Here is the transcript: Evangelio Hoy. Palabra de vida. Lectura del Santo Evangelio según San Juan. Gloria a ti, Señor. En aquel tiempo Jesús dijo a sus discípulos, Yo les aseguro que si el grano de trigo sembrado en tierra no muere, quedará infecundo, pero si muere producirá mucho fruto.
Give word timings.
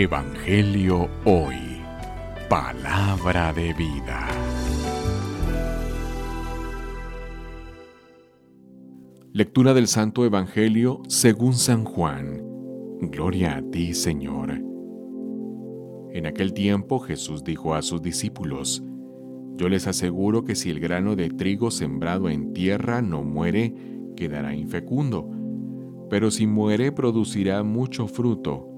Evangelio 0.00 1.08
Hoy. 1.24 1.56
Palabra 2.48 3.52
de 3.52 3.72
vida. 3.72 4.28
Lectura 9.32 9.74
del 9.74 9.88
Santo 9.88 10.24
Evangelio 10.24 11.02
según 11.08 11.54
San 11.54 11.82
Juan. 11.82 12.44
Gloria 13.10 13.56
a 13.56 13.70
ti, 13.72 13.92
Señor. 13.92 14.52
En 16.12 16.26
aquel 16.26 16.52
tiempo 16.52 17.00
Jesús 17.00 17.42
dijo 17.42 17.74
a 17.74 17.82
sus 17.82 18.00
discípulos, 18.00 18.84
Yo 19.56 19.68
les 19.68 19.88
aseguro 19.88 20.44
que 20.44 20.54
si 20.54 20.70
el 20.70 20.78
grano 20.78 21.16
de 21.16 21.28
trigo 21.28 21.72
sembrado 21.72 22.28
en 22.28 22.52
tierra 22.52 23.02
no 23.02 23.24
muere, 23.24 23.74
quedará 24.16 24.54
infecundo, 24.54 25.28
pero 26.08 26.30
si 26.30 26.46
muere 26.46 26.92
producirá 26.92 27.64
mucho 27.64 28.06
fruto. 28.06 28.77